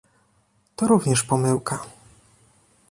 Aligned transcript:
To 0.75 0.87
również 0.87 1.23
pomyłka 1.23 1.85